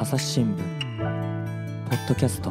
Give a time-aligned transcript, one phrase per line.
[0.00, 2.50] 朝日新聞ポッドキャスト。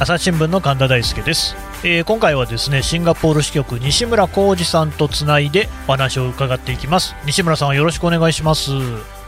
[0.00, 1.54] 朝日新聞の神田大輔です、
[1.84, 7.14] えー今回はですねシンガポール支局西村浩二さんとつないでお話を伺っていきます。
[7.24, 8.72] 西村さんよろしくお願いします。
[8.72, 8.80] よ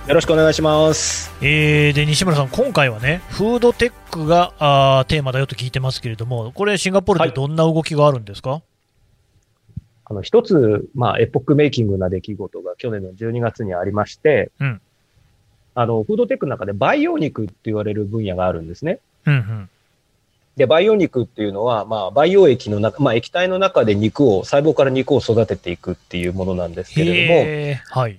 [0.09, 1.32] ろしくお願いします。
[1.41, 8.62] えーで西村さん今回はねフードテックがあーテーマだよと聞いてますけれどもこれシンガポールでどんな動きがあるんですか、
[10.09, 14.80] あの、一つ、まあ、エポックメイキングな出来事が去年の12月にありまして、うん。
[15.75, 19.00] あの、フードテックの中で培養肉って言われる分野があるんですね。
[19.27, 19.68] うんうん。
[20.57, 28.18] で、培養肉っていうのは、まあ、培養液の中、まあ、液体の中で肉を、細胞から肉を育てていくっていうものなんですけれども、はい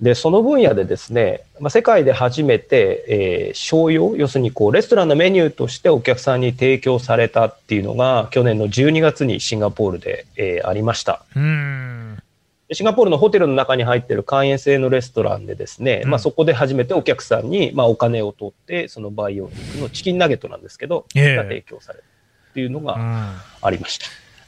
[0.00, 11.24] で、その分野でですね、まあ、世界で初めて、えー商用、要するにこう、レストランのメニューとしてお客さんに提供されたっていうのが、去年の12月にシンガポールで、えーありました。
[11.34, 12.18] うーん
[12.68, 22.04] でシンガポールのホテルの中に入っている会員制のレストランでですね、うんまあそこで初めてお客さんに、まあお金を取って、その培養肉のチキンナゲットなんですけど、ええが提供される
[22.50, 24.06] っていうのうがんありました。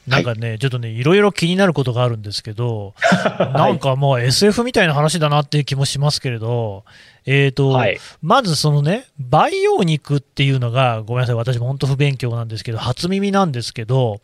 [0.09, 2.93] なんかね、ちょっとね、いろいろ気になることがあるんですけど、
[3.53, 6.83] なんかもう SF みたいな話だなっていう気もしますけれど、
[7.25, 7.97] えーとはい。
[8.21, 14.21] まずそのね、培養肉っていうのが、ごめんなさい、私も本当不勉強なんですけど、初耳なんですけど、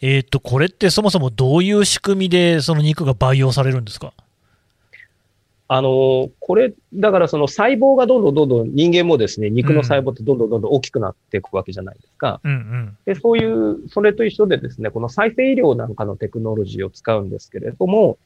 [0.00, 4.12] えーと、これってそもそもどういう仕組みでその肉が培養されるんですか？
[5.70, 12.40] あのーこれ、だからその細胞がどんどんどんどん人間もですね、肉の細胞ってどんどんどんどん大きくなっていくわけじゃないですか。
[12.42, 12.96] うんうん。
[13.04, 18.16] で、そういう、それと一緒でですね、この再生医療なんかのテクノロジーを使うんですけれども、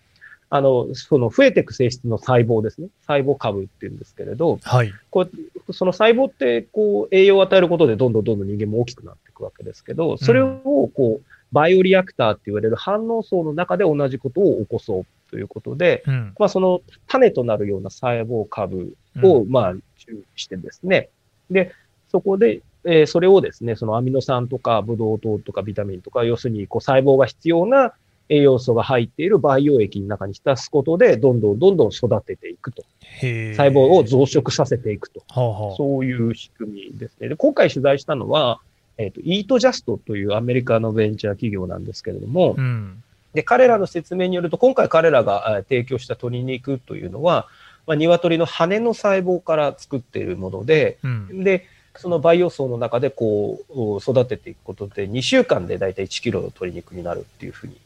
[0.50, 2.88] あの、その増えていく性質の細胞ですね。
[3.08, 4.92] 細胞株っていうんですけれど、はい。
[5.10, 5.26] こ
[5.66, 16.34] う、その細胞って、こう、栄養を与えることでどんどんどんどん人間も大きくなっていくわけですけど、それを、こう、バイオリアクターって言われる反応層の中で同じことを起こそうということで、うん。
[16.38, 21.08] まあ、その種となるような細胞株うんを、まあ、注意してですね、
[21.50, 21.72] で、
[22.10, 27.92] そこで、えーそれをですね、そのアミノ酸とかブドウ糖とかビタミンとか、要するにこう細胞が必要な
[28.28, 32.84] 栄養素が入っている培養液の中に浸すことで、どんどんどんどん育てていくと。
[33.20, 35.22] 細胞を増殖させていくと。
[35.28, 37.28] はあはあそういう仕組みですね。
[37.28, 38.60] で今回取材したのは、
[38.98, 43.01] えっ、と、イートジャストというアメリカのベンチャー企業なんですけれども、うん。
[43.34, 47.48] で、彼らの説明によると、今回彼らがあ提供した鶏肉というのは、
[47.86, 51.44] まあ、鶏の羽の細胞から作っているもので、うん。
[51.44, 51.66] で、
[51.96, 57.76] その培養層の中でこう、育てていくことで、2週間でだいたい1キロの鶏肉になるっていうふうに。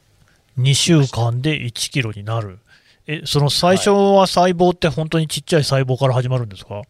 [0.59, 2.59] 2週間で1キロになる。
[3.07, 6.83] え、その最初は細胞って本当にちっちゃい細胞から始まるんですか？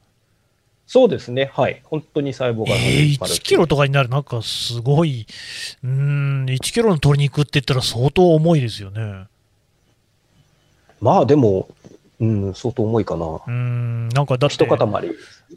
[0.86, 1.50] そうですね。
[1.52, 1.80] はい。
[1.84, 5.26] 本当に細胞がえー、始まる1キロとかになる、なんかすごい、
[5.82, 9.26] うーん、1キロの鶏肉って言ったら相当重いですよね。
[11.00, 11.68] まあでも、
[12.20, 13.26] うん、相当重いかな。
[13.26, 14.78] うーん、なんかだって一、塊。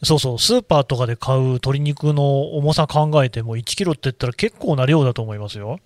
[0.03, 5.79] そうそう、スーパーとかで買う鶏肉の重さ考えても、1キロって言ったら結構な量だと思いますよ。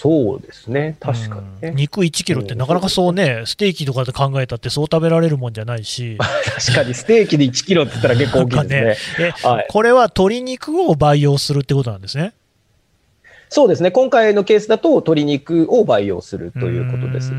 [0.00, 0.96] そうですね。
[0.98, 1.68] 確かにね。
[1.68, 6.18] うん肉1キロってなかなかそうね、ステーキとかで考えたってそう食べられるもんじゃないし、
[6.66, 9.28] 確かに、ステーキで1キロって言ったら結構大きいですね。
[9.44, 9.66] え、はい。
[9.68, 12.32] これは鶏肉を培養するってことなんですね。
[13.48, 13.90] そうですね。
[13.90, 17.32] 今回のケースだと鶏肉を培養するということです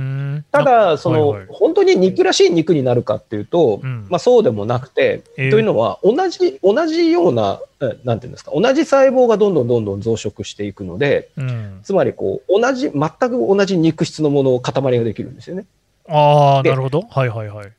[0.51, 15.65] ただ、その、はいはい本当に肉らしい肉になるかっていうと、うんまあそうでもなくて、えーというのは、同じ、同じような、えなんていうんですか、同じ細胞がどんどんどんどん増殖していくので、うん、つまりこう、同じ、全く同じ肉質のものを塊ができるんですよね。
[16.07, 17.01] ああ、でなるほど。
[17.09, 17.71] はいはいはい。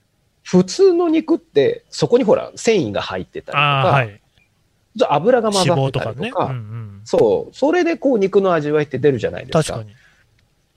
[0.42, 4.20] 普通の肉って、そこにほら、繊維が入ってたりとか、はい。
[4.98, 6.00] ちょっと油が混脂ざって。
[6.00, 9.62] たりとか、うんうんそう、それでこう肉の味わいって出るじゃないですか。
[9.62, 9.94] 確かに。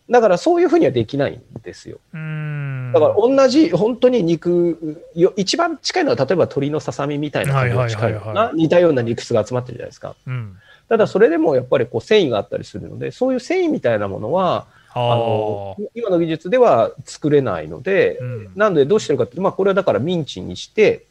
[0.09, 1.99] だからそういうふうにはできないんですよ。
[2.13, 8.21] だから同じ、本当に肉、よ一番近いのは例えば鶏のささみみたいな感じが近い
[8.55, 10.15] 似たような肉質が集まってるじゃないですか。
[10.25, 10.57] うん。
[10.87, 18.51] ただそれでもやっぱりこう繊維があったりするので、そういう繊維みたいなものは、ああの今の技術では作れないのであ。、うん。
[18.55, 21.05] なのでどうしてるかっていうと、まあこれはだからミンチにして、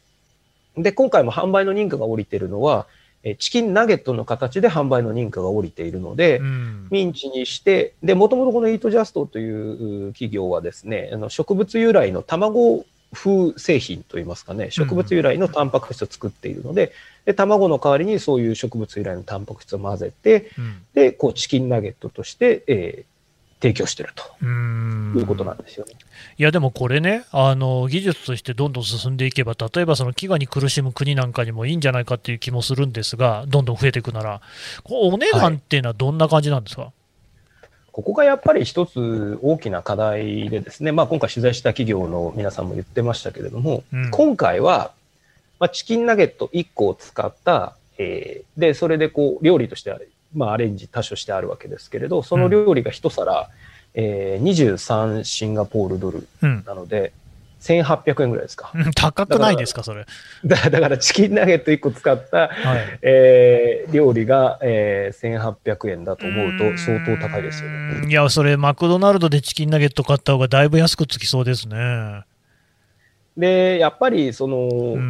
[0.77, 2.85] で、今回も販売の認可が下りてるのは、
[3.23, 6.87] えチキンナゲットの形で販売の認可が下りているので、うん。
[6.89, 16.93] ミンチにして、で、もともとこのイートジャストというう企業はですね、あの植物由来の卵風製品といいますかね、植物由来のタンパク質を作っているので、
[17.25, 20.81] で卵の代わりにそういう植物由来のタンパク質を混ぜて、うん。
[20.93, 23.08] で、こうチキンナゲットとして、えー
[23.61, 24.23] 提供してると。
[24.45, 25.93] いうことなんですよね。
[26.37, 34.41] いやでもこれね、あの技術としてどんどん進んでいけば、例えばその飢餓に苦しむ国なんかにもいいんじゃないかっていう気もするんですが、どんどん増えていくなら、
[34.85, 36.91] お値段っていうのはどんな感じなんですか、
[37.91, 44.11] ここがやっぱり一つ大きな課題でですね、まあ、今回取材した企業の皆さんも言ってましたけれども、うん。
[44.11, 44.93] 今回は、
[45.59, 49.99] まあ、チキンナゲット1個を使った、えーで、それでこう料理としては、
[50.33, 53.49] まあ、アレンジ多種してあるわけですけれど、その料理が一皿、
[53.95, 56.63] えー23シンガポールドルうん。
[56.65, 57.11] なので、
[57.61, 58.71] 1800円ぐらいですか。
[58.73, 60.05] うん高くないですか、それ。
[60.45, 62.99] だだからチキンナゲット1個使った、はい。
[63.01, 67.75] えー料理が、えー1800円だと思うと相当高いですよね。
[68.03, 72.23] うんいや、それ、マクドナルドでチキンナゲット買った方がだいぶ安くつきそうですね。
[73.37, 74.57] で、やっぱりその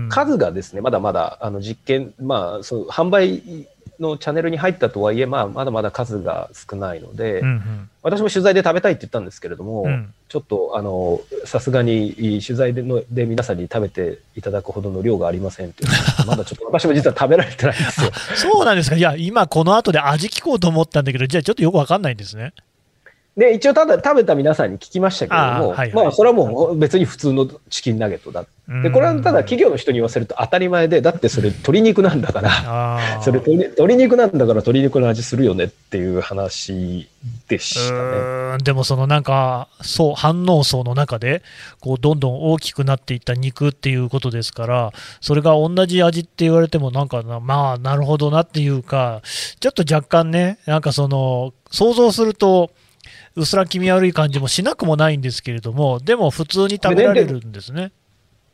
[0.05, 3.67] ん数がですね、まだまだあの実験、まあ、そう販売
[3.99, 9.89] のチャンネルに入ったとはいえ、まあ、まだまだ数が少ないので、うん私も取材で食べたいって言ったんですけれども、うん。
[9.89, 10.13] うん。
[10.29, 18.11] ちょっとあのさすがに取材でので皆さんに食べていただくほどの量がありませんっていうのは まだちょっと私も実は食べられてないんですよ。
[18.35, 18.95] そうなんですか。
[18.95, 22.53] いや、今この後で味聞こうと思ったんだけど、じゃあちょっとよくわかんないんですね。
[23.37, 28.45] で、一応ただ食べた皆さんに聞きましたけれども、あーはいはいまあそれはもう別に普通のチキンナゲットだ。
[28.83, 37.07] で、これはただ企業の人に言わせると当たり前で、だってそれ鶏肉なんだから、それ鶏鶏肉なんだから鶏肉の味するよねっていう話
[37.47, 38.57] でしたね。
[38.63, 41.41] でもそのなんか、そう、反応層の中で、
[41.79, 49.21] こう、どんどん大きくなっていった肉っていうことですから、それが同じ味って言われても、なんかな、まあ、なるほどなっていうか、
[49.59, 52.69] ちょっと若干ね、なんかその、想像すると、
[53.39, 57.91] うすら気味悪い感じもしなくもないんですけれども、でも普通に食べられるんですね。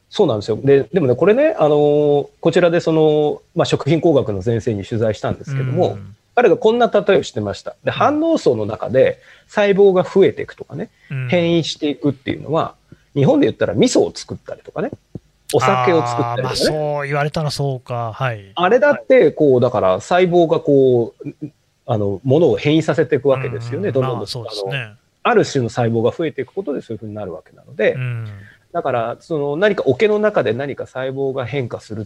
[0.10, 0.58] そうなんですよ。
[0.64, 7.78] で、でもね、これね、あのーこちらでその、まあ、食品工学の先生に取材したんですけども、うん彼がこんな例えをしてました。
[7.86, 12.76] で、反応層の中で細胞が増えていくとかね、うん変異していくっていうのは、
[13.14, 14.92] 日本で言ったら味噌を作ったりとかね、
[15.54, 16.44] お酒を作ったりとかね。
[16.44, 18.52] まあ、そう言われたらそうか、はい。
[18.54, 21.48] あれだって、こう、だから細胞がこう、
[21.86, 23.90] あの、ものを変異させていくわけですよね。
[23.90, 24.96] うんどんどんどんまあ、そうですあのね。
[25.24, 28.28] ある種の細胞が増えていくことでそういうふうになるわけなので、うん
[28.72, 32.06] だから、その何か桶の中で何か細胞が変化するっ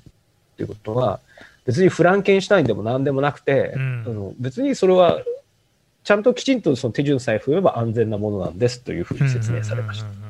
[0.56, 1.20] ていうことは、
[1.66, 5.20] 別にフランケンシュタインでも何でもなくて、うんその別にそれは、
[6.04, 10.06] ちゃんときちんとその手順さえ踏めば安全なものなんですというふうに説明されました。
[10.06, 10.29] うんうんうんうん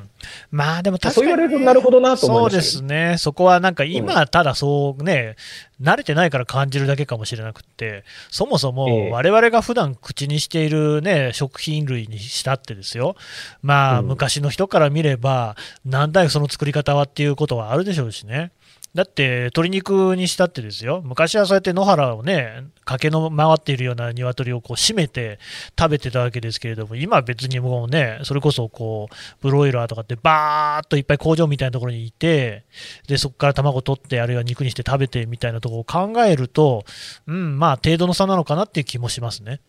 [0.51, 5.35] まあでも確かに、そう言われるとなるほどなと思いまそうですね、そこはなんか今、ただそうね、
[5.81, 9.11] 慣れてないから感じるだけかもしれなくって、そもそえもえ。
[9.11, 13.15] 我々が普段口にしているね、食品類にしたってですよ、
[13.61, 14.07] まあ、うん。
[14.07, 15.55] 昔の人から見れば、
[15.85, 18.51] なんだよ、その作り方はっていうことはあるでしょうしね。
[18.95, 25.37] だって鶏肉にしたってですよ、昔はそうやって野原をね、駆けの回っているような鶏をこう締めて
[25.77, 32.63] 食べてたわけですけれども、今別にもうね、それこそこうブロイラーとかってバーっといっぱい工場みたいなところにいて、
[33.07, 36.83] でそこから卵取って、あるいは肉にして食べてみたいなところを考えると、
[37.27, 39.59] うん、まあ程度の差なのかなっていう気もしますね。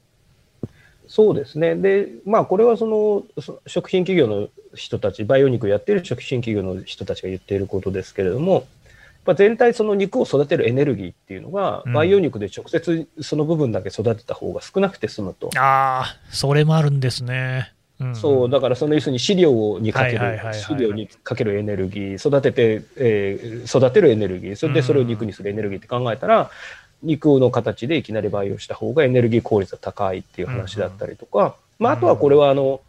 [1.07, 1.75] そうですね。
[1.75, 3.25] で、まあ、これはその
[3.67, 8.65] 食品企業の人たち、培養肉をやっている食品企業の人たちが言っていることですけれども、
[9.21, 11.93] やっぱ全体その肉を育てるエネルギーっていうのが、うん。
[11.93, 15.51] 培養肉で直接その部分だけ育てた方が少なくて済むと。
[15.57, 17.73] ああ、それもあるんですね。
[18.01, 26.51] うん、そう、だからその要するに飼料にかける飼料にかけるエネルギー、育てて、えー育てるエネルギー、それでそれを肉にするエネルギーって考えたら、
[27.03, 32.81] 肉の形でいきなり培養した方がエネルギー効率が高いっていう話だったりとか、まあ、あとはこれはあの、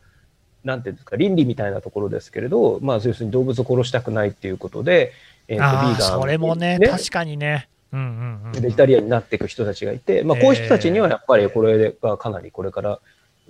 [0.63, 5.13] なんていうんですか、倫理みたいなところですけれど、まあ、要するに動物を殺したくないっていうことで、
[5.51, 7.67] えーとビーガンそれもね、ね確かにね。
[7.93, 12.99] うんうんうん、ベジタリアンになっていく人たちがいて、まあ、こういう人たちにはやっぱりこれがかなりこれから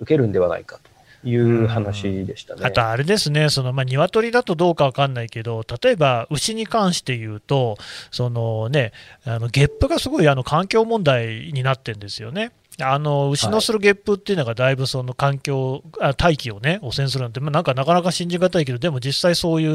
[0.00, 2.62] 受けるんではないかという話でしたね。
[2.64, 7.76] あとあれですね、そのまあ鶏だとどうかわかんないけど、例えば牛に関して言うと、
[8.10, 8.92] そのね、
[9.24, 12.50] あのゲップがすごいあの環境問題になってるんですよね。
[12.80, 19.66] あの牛のするゲップっていうのがだいぶその環境、あ大気をね汚染するなんて、まあ、なんかなかなか信じがたいけど、でも実際そうい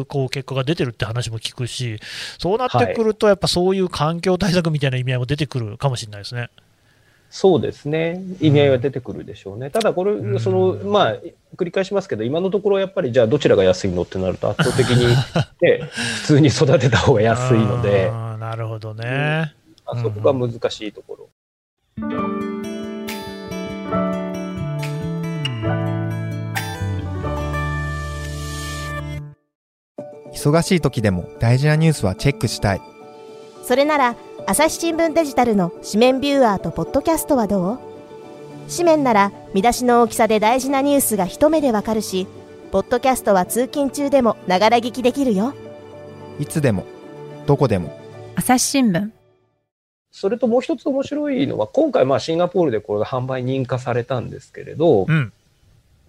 [0.00, 1.98] うこう結果が出てるって話も聞くし、
[2.38, 6.50] そうなってくると、やっぱそういう環境対策みたいな意味合いも出てくるかもしれないですね。
[7.30, 8.22] そうですね。
[8.42, 9.70] 意味合いは出てくるでしょうね。
[9.70, 11.16] ただこれ、うんその、まあ、
[11.56, 15.88] 繰り返しますけど、今のところやっぱりじゃあどちらが安いのってなると圧倒的に、ね、
[16.20, 19.54] 普通に育てた方が安いので、なるほどね。
[19.86, 22.31] あそこが難しいところ。
[30.42, 32.80] 忙しい時でも大事なニュースはチェックしたい。
[33.62, 37.78] それなら朝日新聞デジタルの紙面ビューアーとポッドキャストはどう？
[38.68, 42.26] 紙面なら見出しの大きさで大事なニュースが一目でわかるし
[42.72, 45.54] ポッドキャストは通勤中でもながら聞きできるよ。
[46.40, 46.86] いつでも
[47.46, 47.96] どこでも。
[48.34, 49.10] 朝日新聞。
[50.10, 55.32] それともう一つ面白いのは、今回まあシンガポールでこれが販売認可されたんですけれど、うん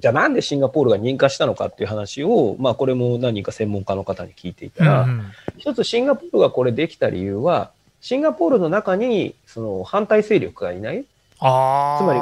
[0.03, 11.05] じゃあなんでシンガポールが認可したのかっていう話を、まあこれも何人か専門家の方に聞いていたら、うんうん一つシンガポールがこれできた理由は、シンガポールの中にその反対勢力がいない。
[11.39, 12.03] ああ。
[12.03, 12.19] つまり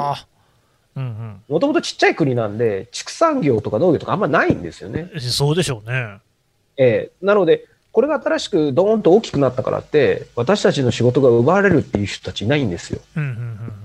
[0.94, 5.10] うんもともとちっちゃい国なんで、畜産業とか農業とかあんまないんですよね。
[5.12, 6.18] うん、そうでしょうね。
[6.76, 13.00] ええなので、これが新しくドーンと大きくなったからって、私たちの仕事が奪われるっていう人たちいないんですよ。
[13.16, 13.82] うんうんうん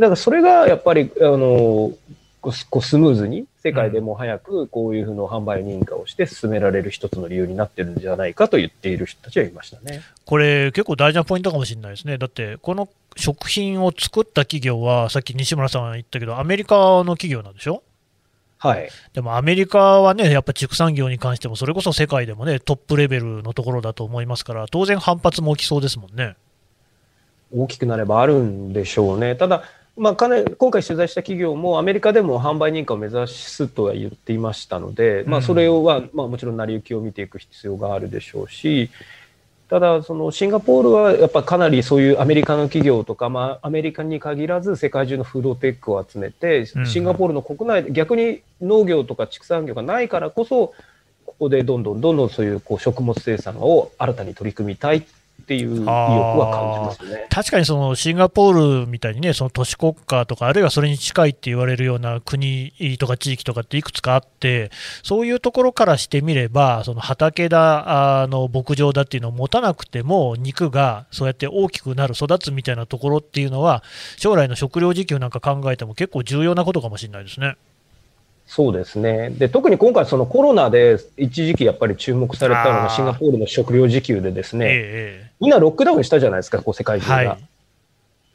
[0.00, 1.92] だからそれがやっぱり、あの、
[2.40, 10.00] こうスムーズに世界でも早くこういうふうな販売認可をして進められる一つの理由になってるんじゃないかと言っている人たちはいましたね。
[10.24, 12.16] これ、結構大事なポイントかもしれないですね。
[12.16, 17.82] だって、この食品を作った企業は、さっき西村さんが言ったけど、アメリカの企業なんでしょ？
[18.56, 18.88] はい。
[19.12, 26.36] でもアメリカはね、やっぱ畜産業に関しても、それこそ世界でもね、トップレベルのところだと思いますから、当然反発も起きそうですもんね。
[27.54, 29.34] 大きくなればあるんでしょうね。
[29.34, 29.64] ただ、
[29.96, 38.90] まあ、かなり今回取材した企業もアメリカでも販売認可を目指すとは言っていましたので、まあ、それは、まあ、もちろん成り行きを見ていく必要があるでしょうし、
[39.70, 46.86] ただ、そのシンガポールはやっぱかなりそういうアメリカの企業とか、まあ、アメリカに限らず世界中のフードテックを集めて、うん。
[46.86, 50.74] シンガポールの国内で逆に農業とか畜産業がないからこそ、
[51.24, 55.02] ここでどんどんどんどんそういうこう食物生産を新たに取り組みたいっ
[55.40, 57.26] ていう意欲は感じますね。
[57.30, 64.70] 確かにそのシンガポールみたいにね、その都市国家とか、あるいはそれに近いって言われるような国とか地域とかっていくつかあって、
[65.02, 73.82] そういうところからしてみれば、その畑だ、あの牧場だっていうのを持たなくても、肉がそうやって大きくなる、育つみたいなところっていうのは、
[74.16, 77.56] 将来の食料自給なんか考えても結構重要なことかもしれないですね。
[78.50, 79.30] そうですね。
[79.30, 87.14] で、特に今回そのコロナで一時期やっぱり注目されたのがシンガポールの食料自給でですね、ええみんなロックダウンしたじゃないですか、こう世界中が。
[87.14, 87.38] はい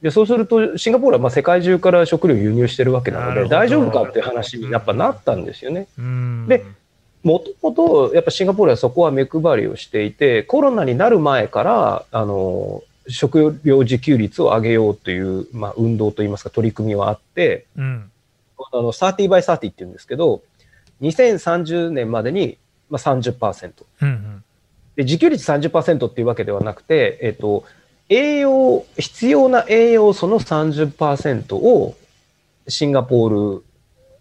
[0.02, 5.88] で、そうするとシンガポールはまあ世界中から食料輸入してるわけなので、大丈夫かっていう話にやっぱなったんですよね。
[5.98, 6.64] うんで
[7.24, 18.12] もともとやっぱシンガポールはそこは目配りをしていて、コロナになる前から、あの、食料自給率を上げようという、まあ、運動といいますか取り組みはあって、うん
[18.60, 20.44] あの、30 by 30って言うんですけど、
[21.02, 22.60] 2030年までに、
[22.92, 23.72] まあ、30%。
[24.02, 24.44] うんうん
[24.96, 27.66] で、自給率30%っていうわけではなくて、えっ、と、
[28.10, 31.96] 栄養、必要な栄養素の30%を
[32.68, 33.64] シンガポール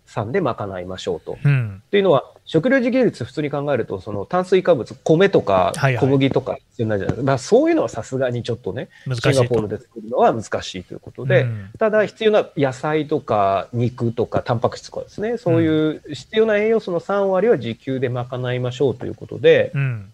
[0.06, 1.38] 産で賄いましょうと。
[1.44, 7.26] うんというのは、食料自給率普通に考えると、その炭水化物、米とかはいはい小麦とか必要になるじゃないですか。
[7.26, 9.44] まあ、そういうのはさすがにちょっとね、シンガ。
[9.44, 20.10] ポールで作るのは難しいということで、うんただ必要な野菜とか肉とかタンパク質とかですね、そういう必要な栄養素の3割は自給で賄いましょうということで、うん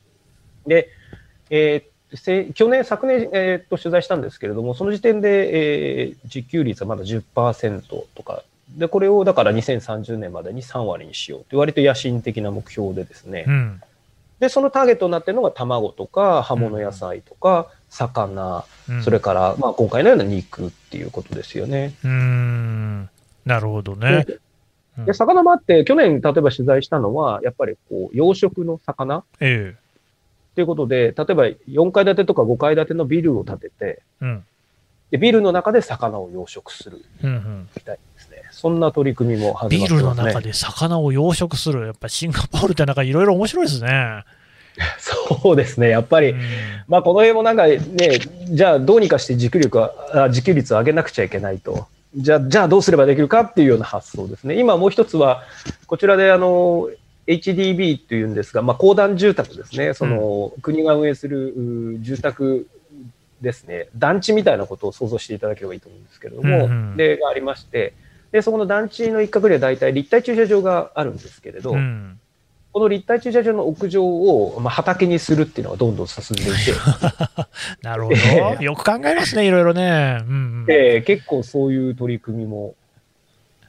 [0.71, 0.89] で、
[1.51, 7.83] えーせ去年、昨年、えーと取材したんですけれども、その時点で、えー自給率はまだ10%
[8.15, 8.43] とか、
[8.77, 13.81] で、これをだから2030年までに3割にしようという割と野心的な目標でですね、うん。
[14.41, 19.03] で、そのターゲットになっているのが卵とか葉物野菜とか魚、うん。
[19.03, 21.95] それから、まあ、今回のような肉っていうことですよね。
[22.05, 23.09] うーん。
[23.45, 24.25] なるほどね。
[25.07, 29.77] で魚もあって、去年、例えば取材したのは、やっぱりこう養殖の魚っえ
[30.55, 34.45] ていうことで、例えば4階建てとか5階建てのビルを建てて、えうん
[35.11, 38.45] でビルの中で魚を養殖するうんうんみたいですね。
[38.53, 40.01] そんな取り組みも始まビってね。
[40.01, 44.25] ルの中で魚を養殖する、やっぱりシンガポールってなんかいろいろ面白いですね。
[44.99, 45.89] そうですね。
[45.89, 46.41] やっぱり、うん
[46.87, 47.81] まあ、この辺もなんかね、
[48.49, 51.89] じゃあどうにかして自給力は、あ自給率を上げなくちゃいけないと。
[52.17, 54.59] じゃあ、じゃあどうすればできるかっていうような発想ですね。
[54.59, 55.43] 今もう一つは、
[55.87, 56.89] こちらであの、
[57.31, 59.95] HDB っていうんですが、まあ、公団住宅ですね。
[59.95, 61.55] その、国が運営する
[61.95, 62.67] う住宅
[63.41, 63.89] ですね。
[63.97, 67.95] 団地みたいなことを想像していただければいいと思うんですけれども、うんうんで、がありまして、
[68.33, 72.19] で、そこの団地の一角には大体立体駐車場があるんですけれど、うん
[72.73, 76.73] この立体駐車場の屋上を、まあ、畑にするっていうのがどんどん進んでいて、
[77.83, 78.17] なるほど。
[78.17, 80.19] え よく考えますね、いろいろね。
[80.21, 82.77] うんうんで結構そういう取り組みも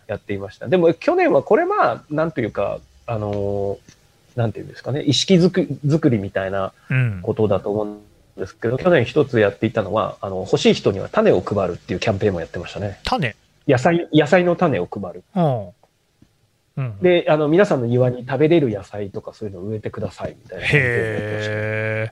[0.05, 0.67] やっていました。
[0.67, 2.79] でも去年はこれまあ、なんというか、
[3.11, 3.91] あのー
[4.35, 7.99] なんていうんですかね、意識づく作りみたいなうんことだと思うん
[8.37, 12.99] ですけど、去年一つやっていたのは、あの、欲しい人には種を配るっていうキャンペーンもやってましたね。
[13.03, 13.35] 種？
[13.67, 15.23] 野菜、野菜の種を配る。
[15.35, 15.67] うん
[16.77, 20.65] うんで、あの、皆さんの庭に食べれる野菜とかそういうのを植えてくださいみたいな。
[20.65, 22.11] へえ。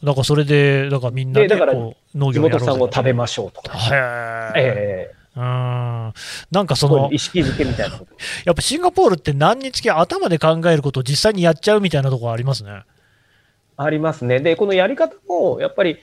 [0.00, 3.76] なんかそれで、だからみんなででだから農地業やろうぜ元産を食べましょうとか。
[4.54, 5.17] へえ。
[5.38, 6.12] ええうん。
[6.50, 8.12] なんかその意識づけみたいなこと。
[8.44, 12.82] やっぱシンガポールって何につき頭で考えることを実際にやっちゃうみたいなところありますね。
[13.76, 14.40] ありますね。
[14.40, 15.98] で、このやり方も、やっぱり、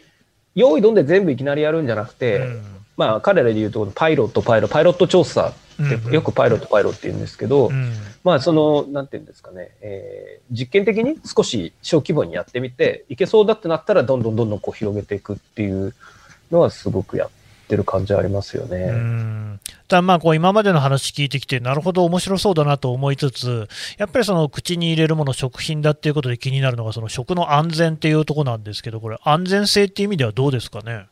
[0.55, 7.91] 用意どんで全部いきなりやるんじゃなくて、うんまあ、彼らで言うと、パイロット、パイロット、パイロット調査って、よくパイロット、パイロットって言うんですけど、うん
[8.23, 15.93] まあ、その、なんていうんですかね、えー実験的に少し小規模にやってみて、いけそうだってなったら、どんどんどんどんこう広げていくっていう
[16.51, 17.29] のは、すごくやっ
[17.65, 18.77] てる感じはありますよね。
[18.77, 23.67] うんただまあこう今までの話聞いてきて、なるほど、面白そうだなと思いつつ、
[23.99, 31.05] やっぱりその口に入れるもの、食品だっていうことで気になるのが、その食の安全っていうところなんですけど、これ、安全性っていう意味ではどうですかね？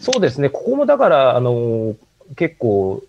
[0.00, 1.94] そうですね、ここもだから、あの
[2.36, 3.02] 結構、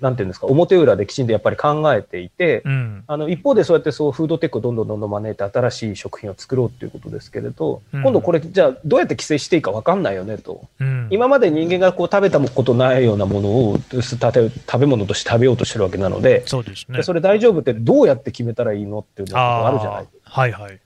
[0.00, 10.68] なんていうんですか、表裏できちんとやっぱり考えていて、うん、あの一方でそうやってそうフードテックをどんどんどんどん招いて新しい食品を作ろうっていうことですけれど、うん今度これじゃあどうやって規制していいか分かんないよねと。
[10.78, 17.02] うん、今まで人間がこう食べたことないようなものを食べ物として食べようとしてるわけなので、そうですねで。
[17.02, 20.78] それ大丈夫ってどうやって決めたらいいのっていうのがあるじゃないあーはいはい。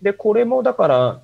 [0.00, 1.20] で、これもだから、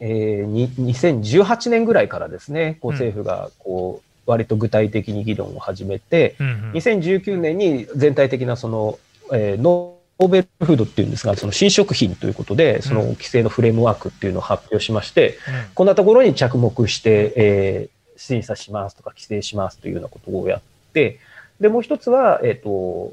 [0.00, 6.72] えーに2018年ぐらいからですね、こううん政府がこう割と具体的に議論を始めて、うんうん。
[6.72, 8.98] 2019年に全体的なその、
[9.32, 15.38] えーノーベルフードっていうんですが、その新食品ということで、その規制のフレームワークっていうのを発表しまして、
[15.74, 20.60] こんなところに着目して、えー審査しますとか規制しますというようなことをやっ
[20.92, 21.18] て、
[21.60, 23.12] で、もう一つは、えっ、と、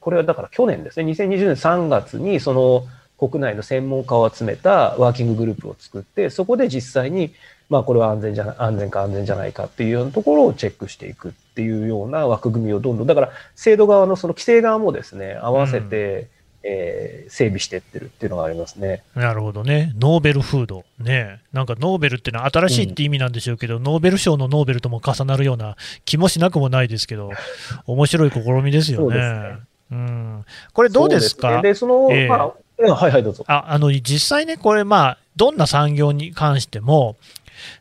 [0.00, 2.86] これはだから去年ですね、2020年3月にその
[3.18, 7.32] 国内の専門家を集めたワーキンググループを作って、そこで実際に、
[7.74, 16.28] まあこれは安全じゃな安全か安全じゃないかっていうようなところをチェックしていくっていうような枠組みをどんどん、だから制度側のその規制側もですね、合わせて、
[16.62, 19.02] えー整備していってるっていうのがありますね。
[19.14, 25.76] なるほどね、ノーベルフード、ね、なんかノーベルってのは新しいって意味なんでしょうけど、ノーベル賞のノーベルとも重なるような
[26.06, 27.30] 気もしなくもないですけど、
[27.86, 29.16] 面白い試みですよね。
[29.18, 29.56] ね。
[29.90, 31.56] うん、これ、どうですか？
[31.56, 32.28] そで、その、ええ。
[32.28, 33.44] まあえはいはい、どうぞ。
[33.46, 37.16] ああの実際ね、これ、まあ、どんな産業に関しても、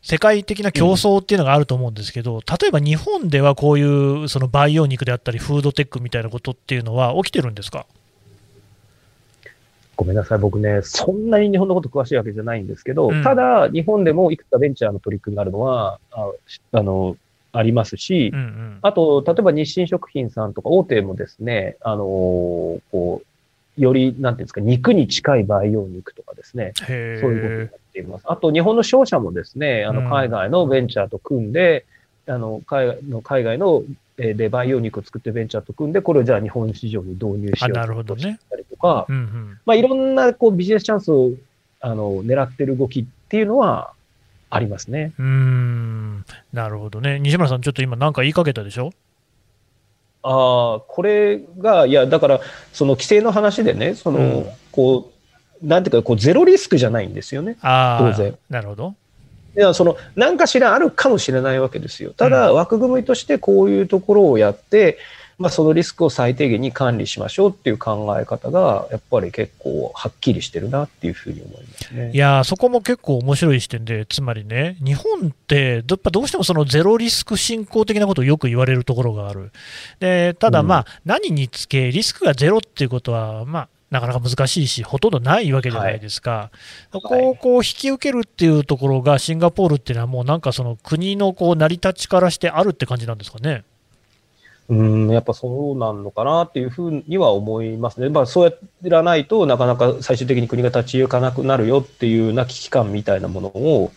[0.02, 7.86] 世界的な競争っていうのがあると思うんですけど、例えば日本ではこういうその培養肉であったり、フードテックみたいなことっていうのは起きてるんですか？
[9.96, 13.24] ごめんなさい、僕ね、そんなに日本のこと詳しいわけじゃないんですけど、うん。
[13.24, 16.32] ただ、日本でもいくつかベンチャーの取り組みがあるのは、あ
[16.72, 17.16] あの、
[17.52, 18.80] ありますし、うんうん。
[18.82, 23.22] あと、例えば日清食品さんとか大手もですね、あのーこ
[23.78, 28.24] う、より、なんていうんですか、肉に近い培養肉とかですね、へそういうことっています。
[28.26, 30.04] あと、日本の商社もですね、あうん。
[30.04, 31.86] の、海外のベンチャーと組んで、
[32.28, 33.84] あの、海外の、海外の、
[34.18, 39.60] えーで培養肉を作ってるベンチャーと組んで、これをじゃあ日本市場に導入しようとしてたりとか、うんうん。
[39.66, 41.32] まあ、いろんなこうビジネスチャンスを
[41.80, 43.92] あの狙ってる動きっていうのは
[44.52, 45.14] ありますね。
[45.18, 46.26] うーん。
[46.54, 48.92] なるほどね、西村さん、ちょっと今、なんか言いかけたでしょ？
[50.22, 52.40] ああ、これが、いや、だから、
[52.72, 54.46] その規制の話でね、その、うん。
[54.72, 55.13] こう、
[55.62, 57.58] なんていうか、こう、ゼロリスクじゃないんですよね。
[57.62, 58.96] ああ当然、なるほど。
[59.56, 62.12] いや、その、何かしらあるかもしれないわけですよ。
[62.12, 64.98] ただ、うん枠組みとしてこういうところをやって、
[65.40, 72.12] まあ、そのリスクを最低限に管理しましょうっていう考え方が、やっぱり結構はっきりしてるなっていうふうに思いますね。
[72.14, 79.52] いやーそこも結構面白い視点で、つまりね、日本ってどやっぱどうしてもそのゼロリスク進行的なことをよく言われるところがある、
[80.00, 86.52] でただ、うんまあ何につけ、リスクがゼロっていうことは、まあ、なかなか難しいし、ほとんどないわけじゃないですか、は
[86.96, 93.64] いこうこう引き受けるっていうところが、シンガポールっていうのは、もうなんかその国のこう成り立ちからしてあるって感じなんですかね。
[94.70, 98.10] うん、やっぱそうなんのかなっていうふうには思いますね。
[98.10, 103.92] まあそうやらないとなかなか最終的に国が立ち行かなくなるよっていうような危機感みたいなものを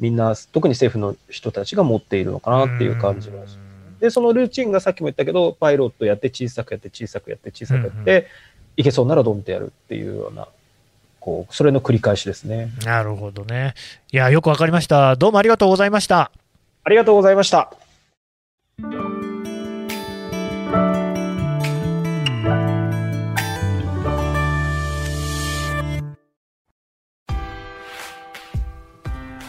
[0.00, 3.58] みんな、特に政府の人たちが持っているのかなっていう感じがします。
[4.00, 8.26] で、そのルーチンがさっきも言ったけど、パイロットやって小さくやって小さくやって小さくやって、うん
[8.80, 10.48] いけそうならドンってやるっていうような、
[11.20, 12.70] こう、それの繰り返しですね。
[12.84, 13.74] なるほどね。
[14.10, 15.16] いや、よくわかりました。
[15.16, 16.30] どうもありがとうございました。
[16.82, 17.70] ありがとうございました。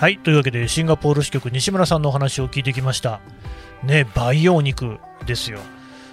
[0.01, 3.21] はい、というわけで、シンガポール支局、西村さんのお話を聞いてきました。
[3.83, 5.59] ね、培養肉ですよ。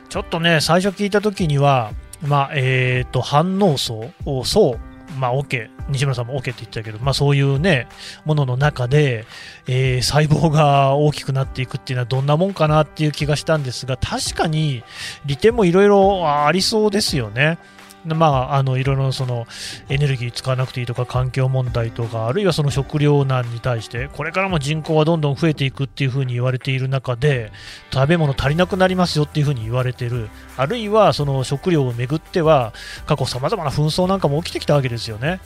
[0.08, 7.88] ちょっとね、最初聞いたときには、まあ、えっ、と、反応層を、そう、まあ、OK、西村さんも OK って言ってたけど、まあ、そういうね、
[8.24, 9.24] ものの中で、
[9.66, 14.82] えー細胞が大きくなっていくっていうのはどんなもんかなっていう気がしたんですが、確かに
[15.26, 17.58] 利点もいろいろありそうですよね。
[18.04, 19.46] まあ、あのいろいろその
[19.88, 27.52] エネルギー使わなくていいとか環境問題とかあるいはその食糧難に対してこれからも人口はどんどん増えていくっていうふうに言われている中で
[27.92, 32.72] 食べ物足りなくなりますよっていうふうに言われているあるいはその食料をめぐっては
[33.06, 35.40] 過去さまざまな紛争なんかも起きてきたわけですよね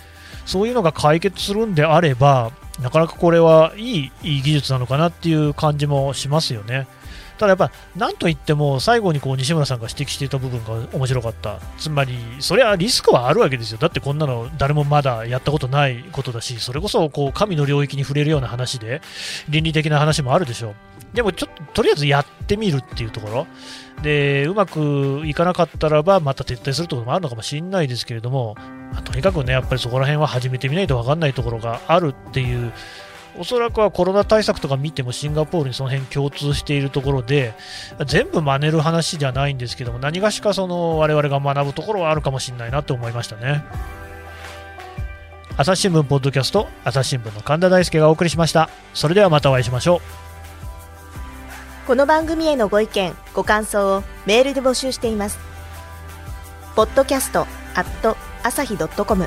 [0.45, 6.87] そういうのが解決するんであればなかなかこれはいいいい技術なのかなっていう感じもしますよね。
[7.39, 19.03] ただやっぱ、なんといっても最後にこう西村さんが指摘していた部分が面白かった、つまり、それはリスクはあるわけですよ、だってこんなの誰もまだやったことないことだし、それこそこう神の領域に触れるような話で、
[19.49, 20.75] 倫理的な話もあるでしょう。
[21.15, 23.47] でもちょっととりあえずやってみるっていうところ、
[24.03, 28.55] でうまくいかなかったらば、また撤退するところもあるのかもしれないですけれども、
[28.93, 32.73] まあ、とにかくね、やっぱりそこら辺は始めてみないと分かんないところがあるっていう。
[33.39, 37.55] おそらくはコロナ対策とか見てもシンガポールにその辺共通しているところで
[38.07, 43.65] 全部真似る話じゃないんですけども何がしかその我々が学ぶところはあるかもしれないなと思いましたね。
[45.57, 48.71] 朝日新聞ポッドキャスト朝日新聞の神田大輔がお送りしました。
[48.95, 50.01] それではまたお会いしましょう。
[51.87, 55.39] この番組へのご意見ご感想をメールで募集しています。
[56.75, 57.41] ポッドキャスト
[57.75, 59.27] アット朝日 .com